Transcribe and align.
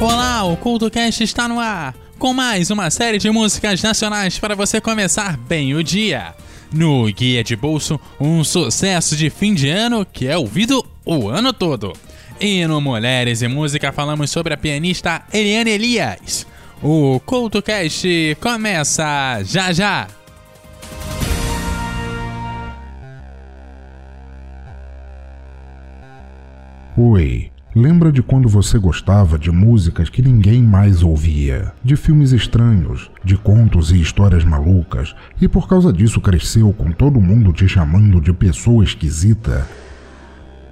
Olá, 0.00 0.44
o 0.44 0.56
CultoCast 0.56 1.22
está 1.22 1.46
no 1.46 1.60
ar, 1.60 1.94
com 2.18 2.32
mais 2.32 2.70
uma 2.70 2.90
série 2.90 3.18
de 3.18 3.30
músicas 3.30 3.82
nacionais 3.82 4.38
para 4.38 4.54
você 4.54 4.80
começar 4.80 5.36
bem 5.36 5.74
o 5.74 5.84
dia. 5.84 6.34
No 6.72 7.04
Guia 7.12 7.44
de 7.44 7.54
Bolso, 7.54 8.00
um 8.18 8.42
sucesso 8.42 9.14
de 9.14 9.28
fim 9.28 9.52
de 9.52 9.68
ano 9.68 10.06
que 10.06 10.26
é 10.26 10.38
ouvido 10.38 10.82
o 11.04 11.28
ano 11.28 11.52
todo. 11.52 11.92
E 12.40 12.66
no 12.66 12.80
Mulheres 12.80 13.42
e 13.42 13.48
Música 13.48 13.92
falamos 13.92 14.30
sobre 14.30 14.54
a 14.54 14.56
pianista 14.56 15.22
Eliane 15.30 15.72
Elias. 15.72 16.46
O 16.82 17.20
CultoCast 17.26 18.38
começa 18.40 19.42
já 19.44 19.70
já! 19.70 20.08
Oi, 26.96 27.52
lembra 27.80 28.12
de 28.12 28.22
quando 28.22 28.46
você 28.46 28.78
gostava 28.78 29.38
de 29.38 29.50
músicas 29.50 30.10
que 30.10 30.20
ninguém 30.20 30.62
mais 30.62 31.02
ouvia, 31.02 31.72
de 31.82 31.96
filmes 31.96 32.32
estranhos, 32.32 33.10
de 33.24 33.38
contos 33.38 33.90
e 33.90 33.98
histórias 34.00 34.44
malucas, 34.44 35.16
e 35.40 35.48
por 35.48 35.66
causa 35.66 35.90
disso 35.90 36.20
cresceu 36.20 36.74
com 36.74 36.92
todo 36.92 37.18
mundo 37.20 37.52
te 37.52 37.66
chamando 37.66 38.20
de 38.20 38.34
pessoa 38.34 38.84
esquisita? 38.84 39.66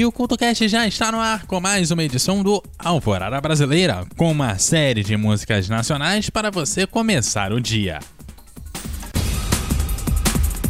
E 0.00 0.04
o 0.06 0.10
CultoCast 0.10 0.66
já 0.66 0.86
está 0.86 1.12
no 1.12 1.20
ar 1.20 1.44
com 1.44 1.60
mais 1.60 1.90
uma 1.90 2.02
edição 2.02 2.42
do 2.42 2.62
Alvorada 2.78 3.38
Brasileira, 3.38 4.06
com 4.16 4.30
uma 4.30 4.56
série 4.56 5.04
de 5.04 5.14
músicas 5.14 5.68
nacionais 5.68 6.30
para 6.30 6.50
você 6.50 6.86
começar 6.86 7.52
o 7.52 7.60
dia. 7.60 8.00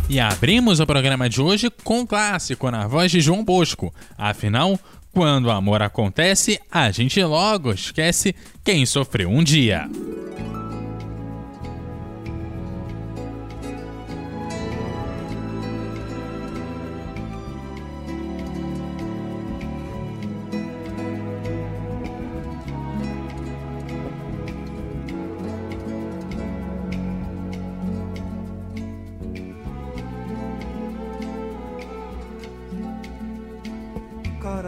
E 0.09 0.19
abrimos 0.19 0.81
o 0.81 0.87
programa 0.87 1.29
de 1.29 1.41
hoje 1.41 1.71
com 1.85 2.01
um 2.01 2.07
clássico 2.07 2.73
na 2.73 2.89
voz 2.89 3.13
de 3.13 3.21
João 3.21 3.45
Bosco. 3.45 3.95
Afinal, 4.19 4.77
quando 5.13 5.45
o 5.45 5.53
amor 5.53 5.81
acontece, 5.81 6.61
a 6.69 6.91
gente 6.91 7.23
logo 7.23 7.73
esquece 7.73 8.35
quem 8.65 8.85
sofreu 8.85 9.31
um 9.31 9.45
dia. 9.45 9.89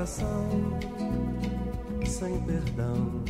Coração 0.03 0.49
sem 2.05 2.37
perdão. 2.41 3.23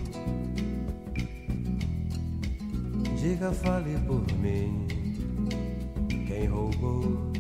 Diga, 3.21 3.53
fale 3.53 3.99
por 4.07 4.25
mim. 4.39 4.87
Quem 6.27 6.47
roubou 6.47 7.31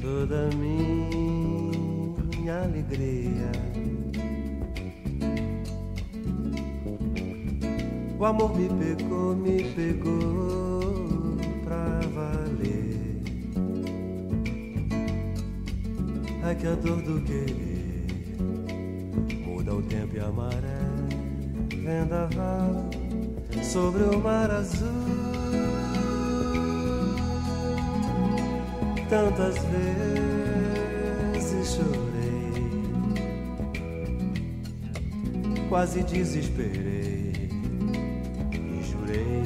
toda 0.00 0.48
minha 0.56 2.62
alegria? 2.62 3.50
O 8.18 8.24
amor 8.24 8.56
me 8.56 8.68
pegou, 8.68 9.34
me 9.34 9.64
pegou 9.74 11.36
pra 11.64 12.00
valer. 12.14 12.94
É 16.48 16.54
que 16.54 16.68
a 16.68 16.76
dor 16.76 17.02
do 17.02 17.20
querer 17.22 17.75
e 20.16 20.20
a 20.20 20.30
maré, 20.30 20.80
vendaval 21.68 22.88
sobre 23.62 24.02
o 24.04 24.18
mar 24.18 24.50
azul. 24.50 24.86
Tantas 29.10 29.56
vezes 31.34 31.76
chorei, 31.76 32.82
quase 35.68 36.02
desesperei 36.02 37.50
e 38.52 38.82
jurei 38.82 39.42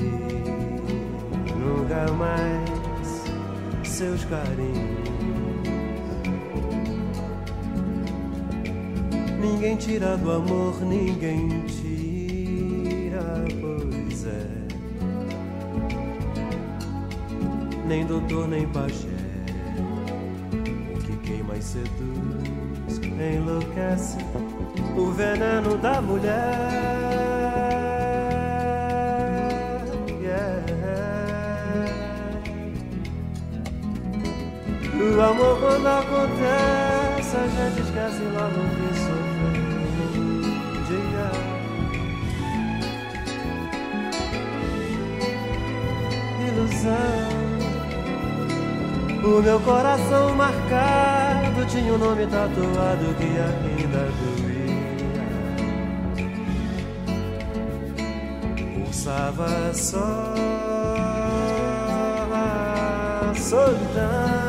nunca 1.59 2.13
mais 2.13 2.71
seus 3.85 4.25
carinhos. 4.25 5.10
Ninguém 9.41 9.77
tira 9.77 10.17
do 10.17 10.31
amor, 10.31 10.81
ninguém 10.83 11.49
tira, 11.67 13.45
pois 13.61 14.27
é. 14.27 14.47
Nem 17.87 18.05
doutor, 18.07 18.47
nem 18.49 18.67
pajé. 18.69 19.09
O 20.95 20.99
que 20.99 21.17
queima 21.19 21.57
e 21.57 21.63
seduz, 21.63 23.01
enlouquece 23.19 24.19
o 24.97 25.11
veneno 25.13 25.77
da 25.79 26.01
mulher. 26.01 27.01
O 35.01 35.23
amor 35.23 35.59
quando 35.61 35.87
acontece, 35.87 37.37
a 37.37 37.47
gente 37.47 37.81
esquece 37.83 38.23
logo 38.35 38.61
que 38.77 38.90
Ilusão. 46.61 47.41
O 49.23 49.43
meu 49.43 49.61
coração 49.61 50.35
marcado 50.35 51.65
tinha 51.67 51.93
um 51.93 51.99
nome 51.99 52.27
tatuado 52.27 53.15
que 53.17 53.25
ainda 53.25 54.09
doía. 54.21 54.51
Pulsava 58.75 59.73
só 59.75 60.35
a 62.33 63.33
solidão. 63.35 64.41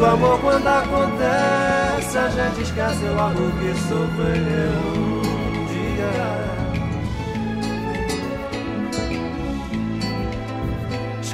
O 0.00 0.04
amor 0.04 0.40
quando 0.40 0.66
acontece, 0.66 2.18
a 2.18 2.28
gente 2.28 2.62
esquece 2.62 3.04
logo 3.16 3.50
que 3.58 3.74
sofreu 3.88 4.72
um 4.96 5.66
dia. 5.66 6.41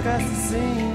Esquece 0.09 0.35
sim. 0.49 0.95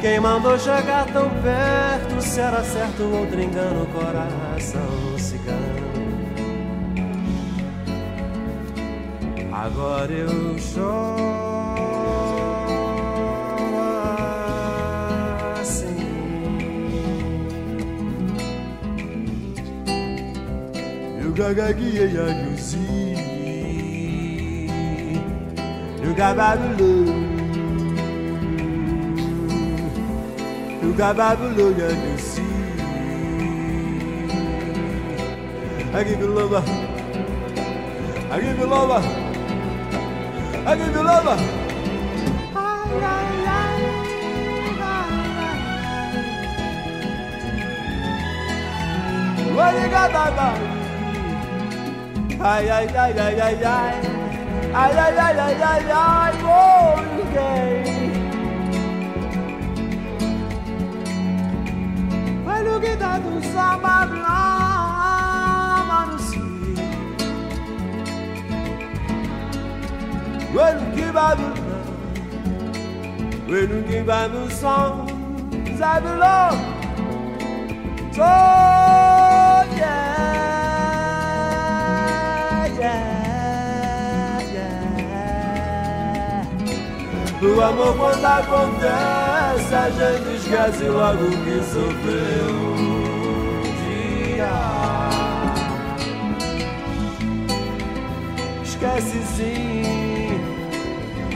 Quem 0.00 0.20
mandou 0.20 0.58
chegar 0.58 1.06
tão 1.06 1.30
perto, 1.42 2.20
se 2.20 2.40
era 2.40 2.62
certo 2.62 3.02
outro 3.02 3.40
engano, 3.40 3.86
coração 3.86 5.18
cigano. 5.18 5.90
Agora 9.52 10.12
eu 10.12 10.58
choro. 10.58 11.50
gagaguia 21.40 22.04
yaguzi 22.04 22.76
Lugababulo 22.76 23.39
I 35.92 36.04
give 36.04 36.20
you 36.20 36.26
love. 36.28 36.52
I 38.30 38.40
give 38.40 38.58
you 38.58 38.66
love. 38.66 38.90
I 40.66 40.76
give 40.76 40.94
you 40.94 41.02
love. 41.02 41.26
What 49.56 49.74
you 49.74 49.88
got, 49.90 50.12
Baba? 50.12 50.48
Ay, 52.40 52.70
ay, 52.70 52.86
ay, 52.96 53.12
ay, 53.18 53.40
ay, 53.40 53.64
ay. 53.64 54.09
Ay, 54.72 54.94
la 54.94 55.10
la 55.10 55.32
la 55.32 55.48
la 55.58 55.72
ay, 55.90 56.34
volgay 56.46 57.72
Velugi 62.46 62.94
da 63.02 63.12
du 63.24 63.32
samar 63.52 64.08
la 64.24 64.40
manusi 65.88 66.40
Velugi 70.54 71.06
ba 71.16 71.28
du 71.38 71.48
Velugi 73.50 74.00
ba 74.08 74.20
du 74.32 74.42
sam 74.60 74.92
Zabulon 75.78 76.54
Zabulon 78.16 79.19
Amor 87.62 87.96
quando 87.96 88.24
acontece 88.24 89.74
A 89.74 89.90
gente 89.90 90.36
esquece 90.36 90.84
logo 90.84 91.28
que 91.28 91.62
sofreu. 91.62 92.54
Um 92.78 93.62
dia. 94.34 94.50
Esquece 98.62 99.18
sim. 99.36 100.40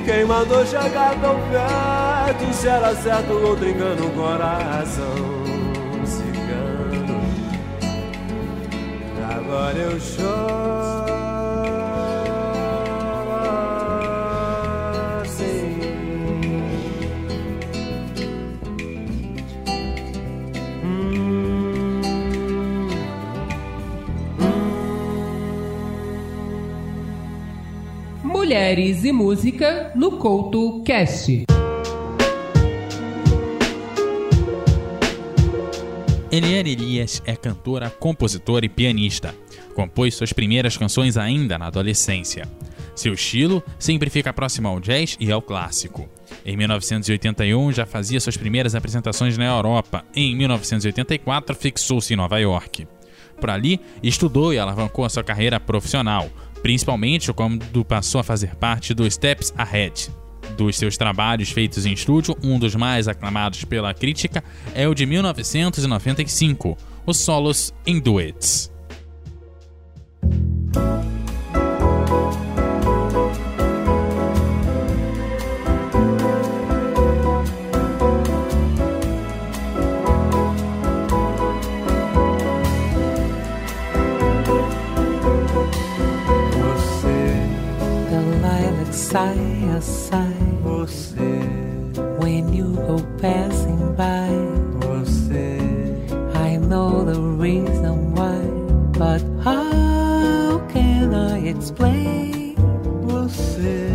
Quem 0.05 0.25
mandou 0.25 0.67
chegar 0.67 1.15
tão 1.21 1.37
perto 1.51 2.53
Se 2.53 2.69
era 2.69 2.95
certo 2.95 3.33
ou 3.33 3.49
outro 3.49 3.69
engano 3.69 4.07
o 4.07 4.11
coração 4.11 5.15
cigano. 6.05 7.21
Agora 9.31 9.77
eu 9.79 10.01
choro 10.01 10.94
Mulheres 28.55 29.03
e 29.03 29.11
Música 29.11 29.91
no 29.97 30.13
Couto 30.13 30.81
Cast. 30.85 31.45
Eliane 36.31 36.71
Elias 36.71 37.21
é 37.27 37.35
cantora, 37.35 37.91
compositora 37.91 38.65
e 38.65 38.69
pianista. 38.69 39.35
Compôs 39.75 40.15
suas 40.15 40.33
primeiras 40.33 40.77
canções 40.77 41.17
ainda 41.17 41.59
na 41.59 41.67
adolescência. 41.67 42.49
Seu 42.95 43.15
estilo 43.15 43.61
sempre 43.77 44.09
fica 44.09 44.33
próximo 44.33 44.69
ao 44.69 44.79
jazz 44.79 45.17
e 45.19 45.33
ao 45.33 45.43
clássico. 45.43 46.09
Em 46.47 46.57
1981 46.57 47.73
já 47.73 47.85
fazia 47.85 48.21
suas 48.21 48.37
primeiras 48.37 48.77
apresentações 48.77 49.37
na 49.37 49.47
Europa. 49.47 50.05
Em 50.15 50.37
1984 50.37 51.57
fixou-se 51.57 52.15
em 52.15 52.17
Nova 52.17 52.39
York. 52.39 52.87
Por 53.41 53.51
ali, 53.51 53.81
estudou 54.01 54.55
e 54.55 54.61
alavancou 54.61 55.05
a 55.05 55.09
sua 55.09 55.25
carreira 55.25 55.59
profissional, 55.59 56.31
principalmente 56.65 57.31
quando 57.35 57.85
passou 57.85 58.23
a 58.23 58.25
fazer 58.25 58.57
parte 58.57 58.95
do 58.95 59.09
Steps 59.11 59.53
Ahead. 59.55 60.11
Dos 60.57 60.79
seus 60.79 60.97
trabalhos 60.97 61.51
feitos 61.51 61.85
em 61.85 61.93
estúdio, 61.93 62.35
um 62.43 62.59
dos 62.59 62.75
mais 62.75 63.07
aclamados 63.07 63.67
pela 63.67 63.93
crítica 63.93 64.43
é 64.75 64.89
o 64.89 64.95
de 64.95 65.05
1995, 65.05 66.79
os 67.05 67.19
solos 67.19 67.75
em 67.87 68.01
duets. 68.01 68.74
Side 89.15 89.69
a 89.71 89.81
side. 89.81 90.59
Você. 90.65 91.31
When 92.19 92.53
you 92.53 92.75
go 92.89 92.99
passing 93.23 93.95
by. 93.95 94.29
Você. 94.83 95.61
I 96.35 96.57
know 96.57 97.05
the 97.05 97.21
reason 97.21 98.13
why, 98.17 98.41
but 98.99 99.23
how 99.41 100.59
can 100.75 101.15
I 101.15 101.47
explain? 101.47 102.57
Você. 103.07 103.87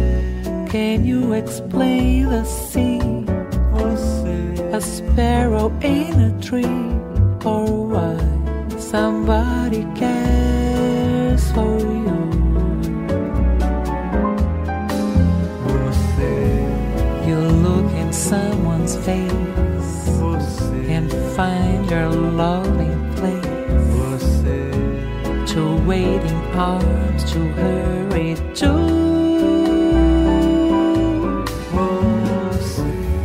Can 0.69 1.04
you 1.04 1.33
explain 1.33 2.30
the 2.30 2.45
sea? 2.45 3.01
Você. 3.74 4.39
A 4.72 4.80
sparrow 4.80 5.69
in 5.81 6.13
a 6.30 6.31
tree, 6.39 6.80
or 7.44 7.65
why 7.92 8.18
somebody 8.77 9.86
cares 9.95 11.51
for 11.51 11.77
you? 11.77 12.19
Face 19.10 20.62
and 20.96 21.12
find 21.36 21.90
your 21.90 22.10
loving 22.10 23.00
place 23.16 24.34
to 25.52 25.62
waiting 25.90 26.42
arms 26.70 27.24
to 27.32 27.40
hurry 27.60 28.36
to. 28.60 28.72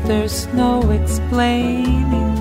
There's 0.09 0.47
no 0.63 0.73
explaining 0.91 2.34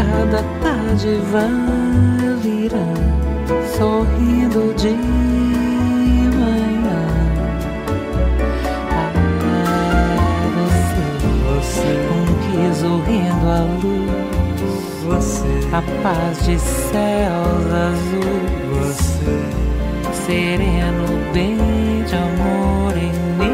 Cada 0.00 0.40
dádiva 0.62 1.44
virá 2.40 2.88
sorrindo 3.76 4.72
de 4.74 4.92
manhã. 6.38 7.02
Ah, 8.90 9.12
você, 10.56 11.04
você, 11.44 11.90
riso 12.46 12.92
rindo 13.06 13.46
à 13.46 13.60
luz, 13.82 15.04
você, 15.04 15.52
a 15.70 15.82
paz 16.02 16.34
de 16.46 16.56
céus 16.58 17.66
azuis, 17.86 18.56
você, 18.72 19.36
sereno 20.24 21.08
bem 21.34 21.58
de 22.06 22.14
amor 22.16 22.96
em 22.96 23.12
mim. 23.36 23.49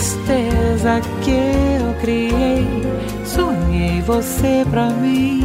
Tristeza 0.00 1.02
que 1.20 1.30
eu 1.30 1.92
criei, 2.00 2.66
sonhei 3.22 4.00
você 4.00 4.64
pra 4.70 4.88
mim. 4.88 5.44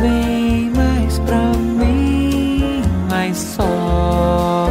Vem 0.00 0.70
mais 0.76 1.18
pra 1.18 1.52
mim, 1.58 2.82
mais 3.10 3.36
só. 3.36 4.70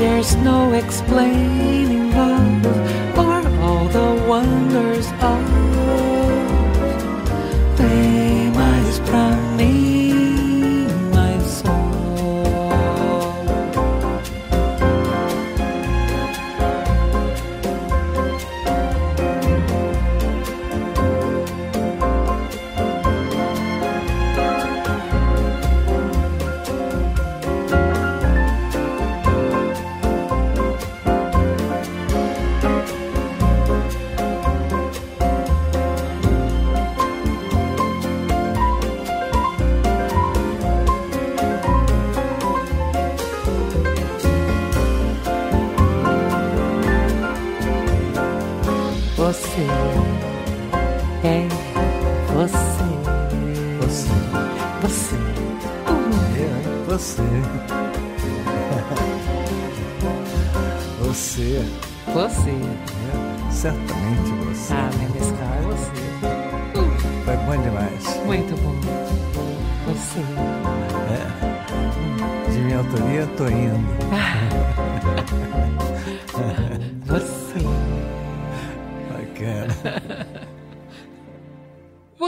There's 0.00 0.34
no 0.42 0.74
explaining 0.74 1.81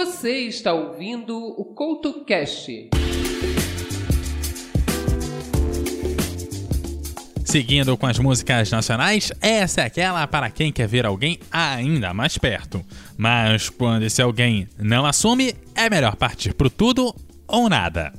Você 0.04 0.40
está 0.40 0.74
ouvindo 0.74 1.34
o 1.34 1.64
CoutoCast. 1.64 2.90
Seguindo 7.42 7.96
com 7.96 8.06
as 8.06 8.18
músicas 8.18 8.70
nacionais, 8.70 9.32
essa 9.40 9.80
é 9.80 9.86
aquela 9.86 10.26
para 10.26 10.50
quem 10.50 10.70
quer 10.70 10.86
ver 10.86 11.06
alguém 11.06 11.38
ainda 11.50 12.12
mais 12.12 12.36
perto. 12.36 12.84
Mas 13.16 13.70
quando 13.70 14.02
esse 14.02 14.20
alguém 14.20 14.68
não 14.78 15.06
assume, 15.06 15.54
é 15.74 15.88
melhor 15.88 16.16
partir 16.16 16.52
pro 16.52 16.68
tudo 16.68 17.14
ou 17.48 17.70
nada. 17.70 18.12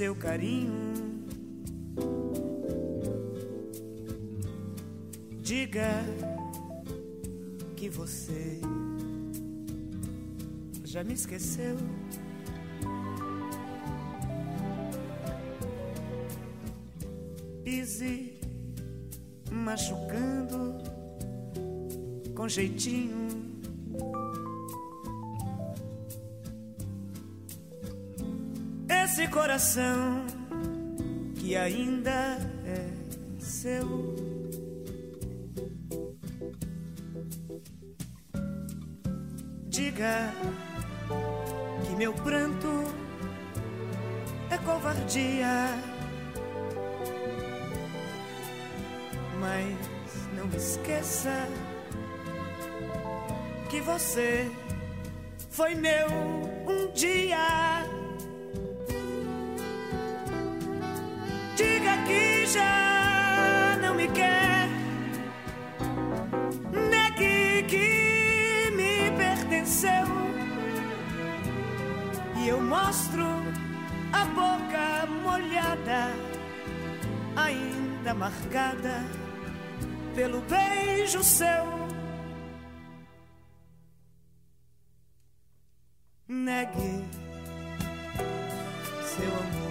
Seu 0.00 0.16
carinho. 0.16 0.94
Diga 5.42 5.90
que 7.76 7.90
você 7.90 8.62
já 10.86 11.04
me 11.04 11.12
esqueceu. 11.12 11.76
Pise 17.62 18.40
machucando 19.52 20.78
com 22.34 22.48
jeitinho. 22.48 23.29
Coração 29.40 30.26
que 31.34 31.56
ainda 31.56 32.36
é 32.66 32.84
seu. 33.38 33.88
Diga 39.66 40.30
que 41.86 41.96
meu 41.96 42.12
pranto 42.12 42.68
é 44.50 44.58
covardia. 44.58 45.68
Mas 49.40 49.78
não 50.36 50.54
esqueça 50.54 51.48
que 53.70 53.80
você 53.80 54.50
foi 55.48 55.74
meu 55.74 56.08
um 56.68 56.92
dia. 56.92 57.79
Já 62.52 63.78
não 63.80 63.94
me 63.94 64.08
quer. 64.08 64.68
Negue 66.90 67.62
que 67.68 68.70
me 68.76 69.10
pertenceu. 69.16 70.06
E 72.38 72.48
eu 72.48 72.60
mostro 72.60 73.24
a 74.12 74.24
boca 74.24 75.06
molhada, 75.22 76.12
ainda 77.36 78.14
marcada 78.14 79.04
pelo 80.14 80.40
beijo 80.42 81.22
seu. 81.22 81.80
Negue 86.26 87.04
seu 89.04 89.28
amor 89.28 89.69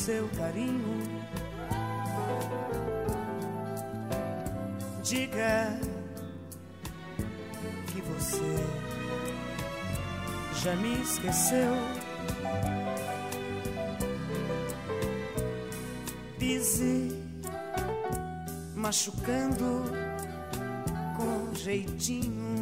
seu 0.00 0.26
carinho. 0.30 0.98
Diga 5.02 5.78
que 7.88 8.00
você 8.00 8.56
já 10.62 10.74
me 10.76 11.02
esqueceu. 11.02 11.74
Pise 16.38 17.22
machucando 18.74 19.84
com 21.18 21.54
jeitinho. 21.54 22.59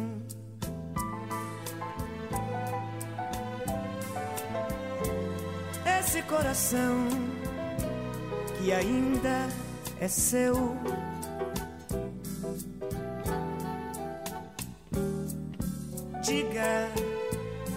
Coração 6.29 7.07
que 8.57 8.71
ainda 8.71 9.47
é 9.99 10.07
seu. 10.07 10.53
Diga 16.21 16.91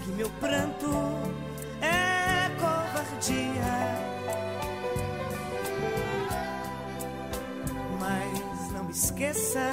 que 0.04 0.10
meu 0.12 0.28
pranto 0.38 0.90
é 1.80 2.50
covardia. 2.60 3.74
Mas 7.98 8.72
não 8.72 8.90
esqueça 8.90 9.70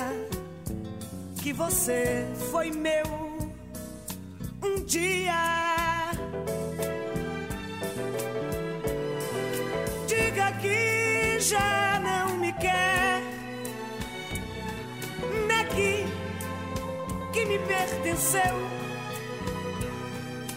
que 1.42 1.52
você 1.52 2.26
foi 2.50 2.72
meu 2.72 3.06
um 4.64 4.84
dia. 4.86 5.69
Já 11.50 12.00
não 12.00 12.38
me 12.38 12.54
quer. 12.54 13.24
Negue 15.48 16.06
que 17.34 17.46
me 17.46 17.58
pertenceu. 17.60 18.56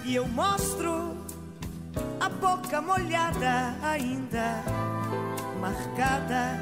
E 0.05 0.15
eu 0.15 0.29
mostro 0.29 1.17
a 2.21 2.29
boca 2.29 2.83
molhada 2.83 3.75
ainda 3.83 4.63
marcada 5.59 6.59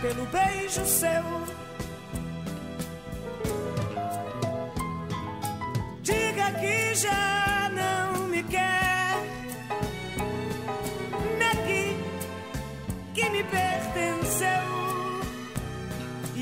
pelo 0.00 0.26
beijo 0.26 0.84
seu. 0.84 1.24
Diga 6.02 6.50
que 6.58 6.94
já 6.96 7.29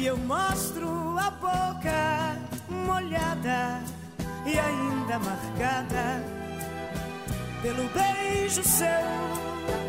eu 0.09 0.17
mostro 0.17 1.19
a 1.19 1.31
boca 1.33 2.39
molhada 2.71 3.83
e 4.47 4.59
ainda 4.59 5.19
marcada 5.19 6.25
pelo 7.61 7.87
beijo 7.91 8.63
seu. 8.65 9.88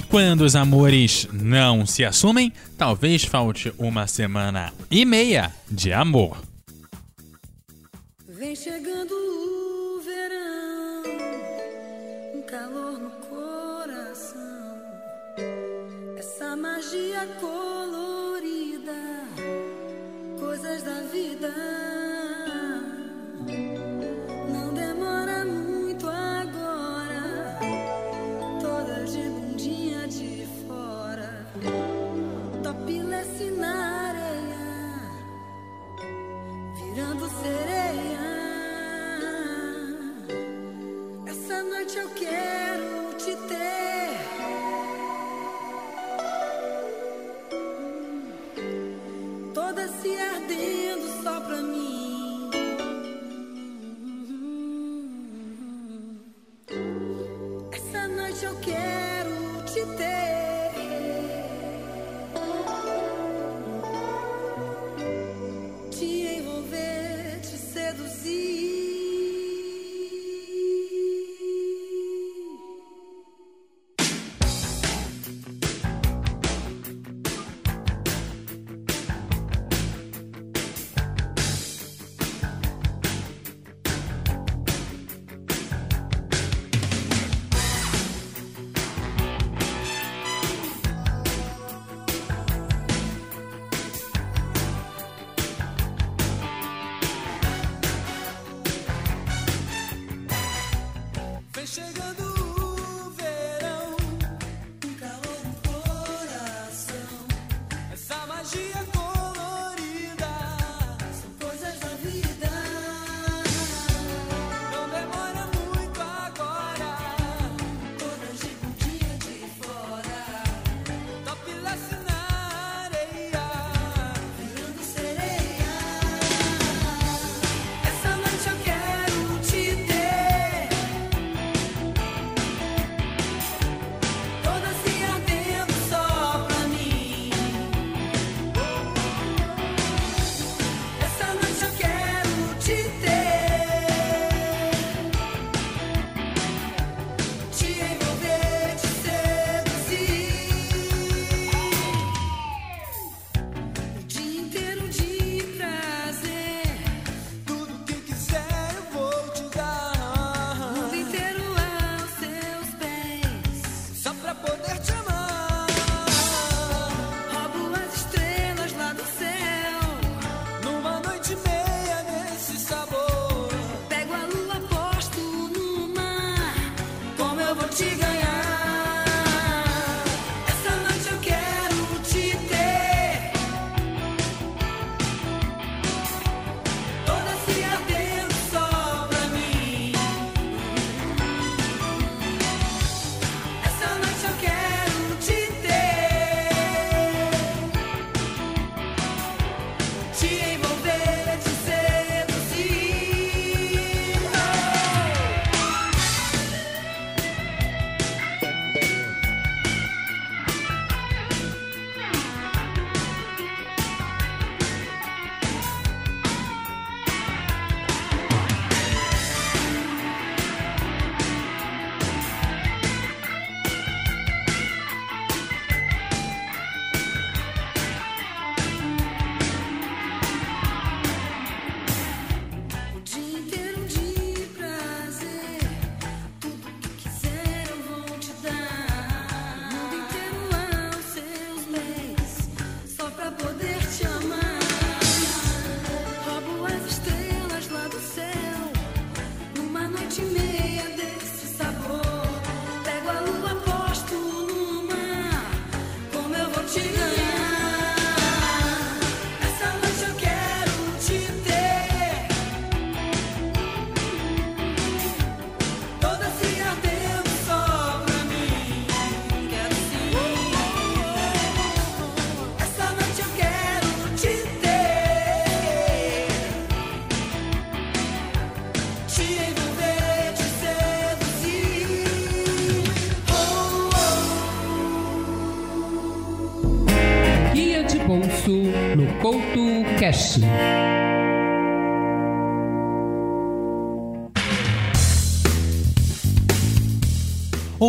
E 0.00 0.02
quando 0.02 0.40
os 0.40 0.56
amores 0.56 1.28
não 1.30 1.84
se 1.84 2.06
assumem, 2.06 2.50
talvez 2.78 3.22
falte 3.22 3.70
uma 3.76 4.06
semana 4.06 4.72
e 4.90 5.04
meia 5.04 5.52
de 5.70 5.92
amor. 5.92 6.38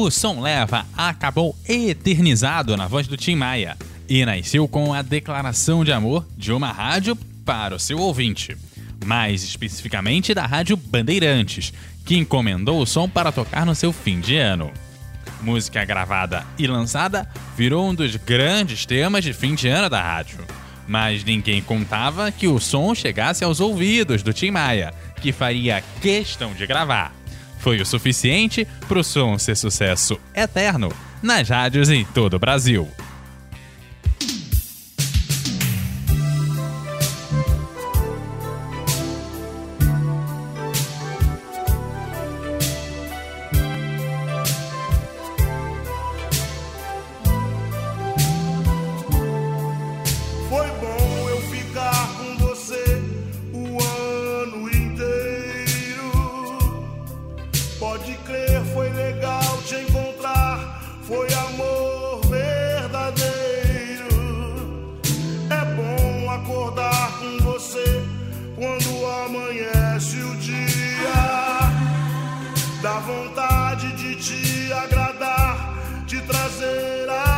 O 0.02 0.10
som 0.10 0.42
leva 0.42 0.84
acabou 0.98 1.56
eternizado 1.70 2.76
na 2.76 2.88
voz 2.88 3.06
do 3.06 3.16
Tim 3.16 3.36
Maia 3.36 3.78
e 4.10 4.26
nasceu 4.26 4.68
com 4.68 4.96
a 4.96 5.04
declaração 5.04 5.84
de 5.86 5.92
amor 5.92 6.26
de 6.36 6.52
uma 6.52 6.72
rádio 6.72 7.16
para 7.46 7.76
o 7.76 7.80
seu 7.80 8.00
ouvinte, 8.00 8.58
mais 9.06 9.44
especificamente 9.44 10.34
da 10.34 10.44
Rádio 10.44 10.76
Bandeirantes, 10.76 11.72
que 12.04 12.18
encomendou 12.18 12.82
o 12.82 12.86
som 12.88 13.08
para 13.08 13.32
tocar 13.32 13.64
no 13.64 13.76
seu 13.76 13.94
fim 13.94 14.20
de 14.20 14.38
ano. 14.38 14.72
Música 15.40 15.86
gravada 15.86 16.48
e 16.58 16.66
lançada 16.66 17.30
virou 17.56 17.88
um 17.88 17.94
dos 17.94 18.16
grandes 18.16 18.88
temas 18.88 19.24
de 19.24 19.34
fim 19.34 19.54
de 19.54 19.68
ano 19.68 19.88
da 19.88 20.02
rádio. 20.02 20.40
Mas 20.88 21.24
ninguém 21.24 21.62
contava 21.62 22.32
que 22.32 22.48
o 22.48 22.60
som 22.60 22.96
chegasse 22.96 23.44
aos 23.44 23.60
ouvidos 23.60 24.24
do 24.24 24.34
Tim 24.34 24.50
Maia, 24.50 24.96
que 25.22 25.32
faria 25.32 25.84
questão 26.02 26.56
de 26.56 26.66
gravar 26.66 27.21
foi 27.62 27.80
o 27.80 27.86
suficiente 27.86 28.68
para 28.88 29.00
o 29.00 29.04
som 29.04 29.38
ser 29.38 29.56
sucesso 29.56 30.20
eterno 30.36 30.92
nas 31.22 31.48
rádios 31.48 31.90
em 31.90 32.04
todo 32.04 32.34
o 32.34 32.40
Brasil. 32.40 32.90
vontade 73.32 73.94
de 73.94 74.16
te 74.16 74.74
agradar, 74.74 75.74
de 76.06 76.22
trazer 76.22 77.10
a 77.10 77.31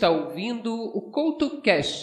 está 0.00 0.08
ouvindo 0.08 0.74
o 0.74 1.02
Couto 1.02 1.60
Cash. 1.60 2.00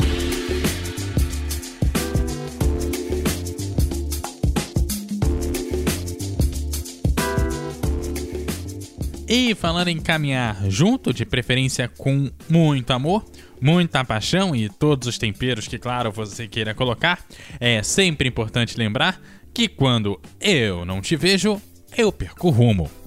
E 9.28 9.56
falando 9.56 9.88
em 9.88 10.00
caminhar 10.00 10.70
junto, 10.70 11.12
de 11.12 11.26
preferência 11.26 11.90
com 11.98 12.30
muito 12.48 12.92
amor, 12.92 13.26
muita 13.60 14.06
paixão 14.06 14.56
e 14.56 14.70
todos 14.70 15.08
os 15.08 15.18
temperos 15.18 15.68
que, 15.68 15.80
claro, 15.80 16.12
você 16.12 16.48
queira 16.48 16.76
colocar, 16.76 17.26
é 17.60 17.82
sempre 17.82 18.30
importante 18.30 18.78
lembrar 18.78 19.20
que 19.52 19.68
quando 19.68 20.22
eu 20.40 20.86
não 20.86 21.02
te 21.02 21.16
vejo, 21.16 21.60
eu 21.98 22.12
perco 22.12 22.52
rumo. 22.52 23.07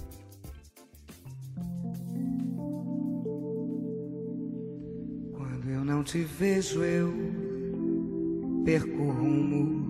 Não 6.00 6.04
te 6.04 6.22
vejo, 6.22 6.82
eu 6.82 7.12
perco 8.64 9.10
rumo. 9.10 9.84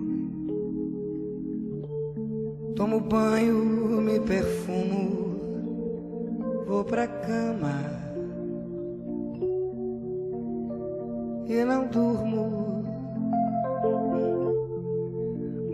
Tomo 2.75 2.99
banho, 2.99 3.55
me 4.01 4.19
perfumo 4.19 5.31
vou 6.67 6.83
pra 6.83 7.07
cama 7.07 7.71
e 11.47 11.63
não 11.63 11.87
durmo. 11.87 12.83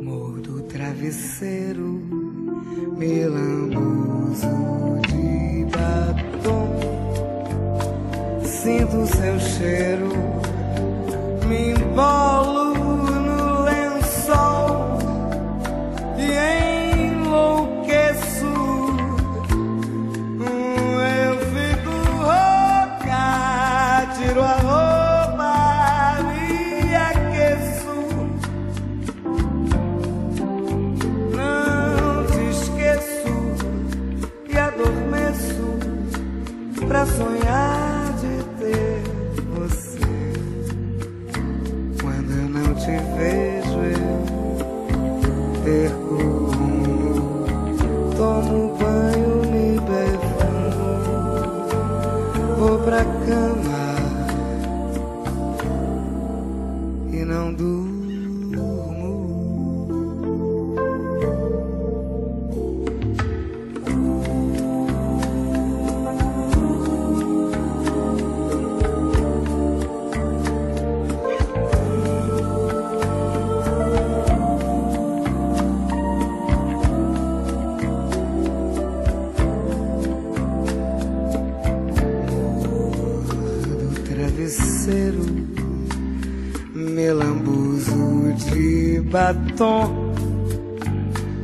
Mordo 0.03 0.57
o 0.57 0.61
travesseiro, 0.63 1.99
me 2.95 3.25
lambuzo 3.25 4.86
Sinto 8.67 8.99
seu 9.07 9.39
cheiro, 9.39 10.09
me 11.47 11.69
embolo 11.69 12.73
no 13.21 13.63
lençol 13.63 14.97
e 16.17 16.27
enlouqueço. 17.07 18.55
Eu 21.23 21.33
fico 21.53 21.95
rouca, 22.25 23.25
tiro 24.17 24.43
a 24.43 24.66
travesseiro, 84.87 85.25
me 86.73 87.11
lambuzo 87.11 88.33
de 88.51 89.01
batom, 89.01 90.13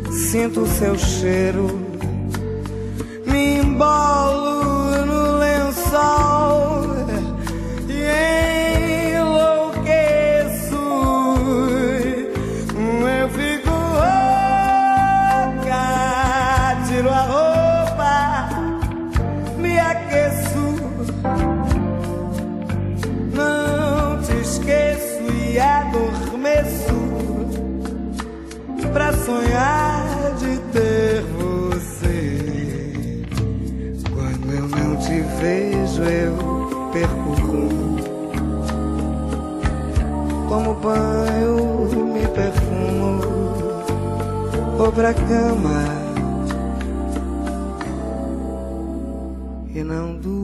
sinto 0.10 0.66
seu 0.66 0.98
cheiro, 0.98 1.68
me 3.26 3.58
embolo 3.58 5.06
no 5.06 5.40
lençol 5.40 6.43
vou 44.84 44.92
pra 44.92 45.14
cama 45.14 45.86
e 49.74 49.82
não 49.82 50.14
durmo. 50.18 50.44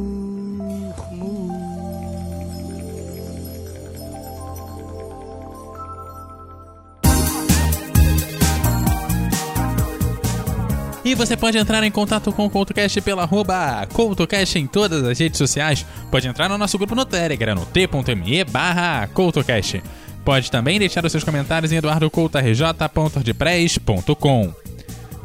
E 11.03 11.15
você 11.15 11.35
pode 11.35 11.57
entrar 11.57 11.83
em 11.83 11.91
contato 11.91 12.31
com 12.31 12.45
o 12.45 12.49
CoutoCast 12.49 13.01
pela 13.01 13.23
arroba 13.23 13.85
CoutoCast 13.91 14.57
em 14.57 14.67
todas 14.67 15.03
as 15.03 15.19
redes 15.19 15.37
sociais. 15.37 15.85
Pode 16.09 16.29
entrar 16.29 16.47
no 16.47 16.57
nosso 16.57 16.77
grupo 16.77 16.95
no 16.95 17.03
Telegram, 17.03 17.55
no 17.55 17.65
t.me 17.65 18.45
barra 18.45 19.05
CoutoCast. 19.07 19.83
Pode 20.23 20.49
também 20.51 20.79
deixar 20.79 21.03
os 21.05 21.11
seus 21.11 21.23
comentários 21.23 21.71
em 21.71 21.77
eduardocoutarj.wordpress.com. 21.77 24.53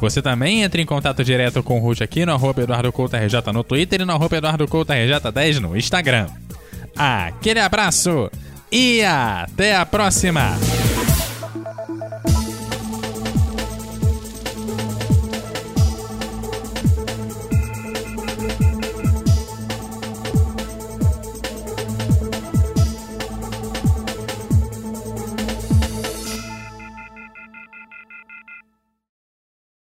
Você 0.01 0.21
também 0.21 0.63
entra 0.63 0.81
em 0.81 0.87
contato 0.87 1.23
direto 1.25 1.63
com 1.63 1.79
o 1.79 1.83
Ruth 1.83 2.03
aqui 2.03 2.27
no 2.27 2.33
arroba 2.33 2.63
EduardoCoutarJ 2.63 3.53
no 3.53 3.65
Twitter 3.65 4.03
e 4.03 4.05
no 4.05 4.13
arroba 4.13 4.37
EduardoCoutarJ10 4.37 5.61
no 5.61 5.77
Instagram. 5.77 6.27
Aquele 6.97 7.61
abraço 7.61 8.31
e 8.71 9.03
até 9.03 9.77
a 9.77 9.87
próxima! 9.87 10.59